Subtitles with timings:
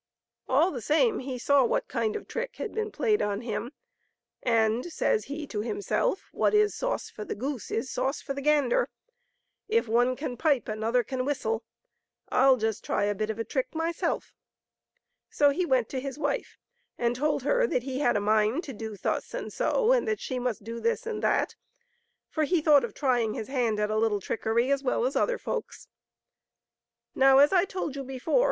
[0.49, 3.71] All the same, he saw what kind of trick had been played on him,
[4.41, 8.41] and, says he to himself," What is sauce for the goose is sauce for the
[8.41, 8.89] gander.
[9.67, 11.63] If one can pipe another can whistle;
[12.31, 14.33] 1*11 just try a bit of a trick myself.'*
[15.29, 16.57] So he went to his wife
[16.97, 20.19] and told her that he had a mind to do thus and so, and that
[20.19, 21.55] she must do this and that;
[22.27, 25.37] for he thought of trying his hand at a little trickery as well as other
[25.37, 25.87] folks.
[27.13, 28.39] Now, as I told you before.